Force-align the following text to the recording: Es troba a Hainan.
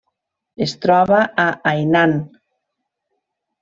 Es 0.67 0.73
troba 0.85 1.21
a 1.45 1.47
Hainan. 1.73 2.19